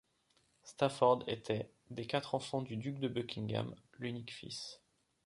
[0.63, 4.81] Stafford était, des quatre enfants du duc de Buckingham, l'unique fils.